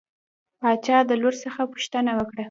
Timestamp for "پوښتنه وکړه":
1.71-2.39